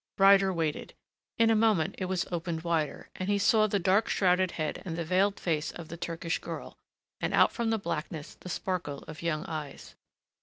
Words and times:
Ryder 0.17 0.51
waited. 0.51 0.95
In 1.37 1.51
a 1.51 1.55
moment 1.55 1.93
it 1.99 2.05
was 2.05 2.25
opened 2.31 2.63
wider, 2.63 3.11
and 3.17 3.29
he 3.29 3.37
saw 3.37 3.67
the 3.67 3.77
dark 3.77 4.09
shrouded 4.09 4.49
head 4.53 4.81
and 4.83 4.97
the 4.97 5.05
veiled 5.05 5.39
face 5.39 5.69
of 5.69 5.89
the 5.89 5.95
Turkish 5.97 6.39
girl, 6.39 6.79
and 7.19 7.35
out 7.35 7.51
from 7.51 7.69
the 7.69 7.77
blackness 7.77 8.33
the 8.33 8.49
sparkle 8.49 9.03
of 9.03 9.21
young 9.21 9.45
eyes. 9.45 9.93